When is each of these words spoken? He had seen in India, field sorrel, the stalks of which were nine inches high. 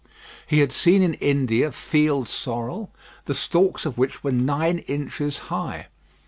He 0.47 0.61
had 0.61 0.71
seen 0.71 1.03
in 1.03 1.13
India, 1.13 1.71
field 1.71 2.27
sorrel, 2.27 2.89
the 3.25 3.35
stalks 3.35 3.85
of 3.85 3.99
which 3.99 4.23
were 4.23 4.31
nine 4.31 4.79
inches 4.79 5.37
high. 5.53 5.89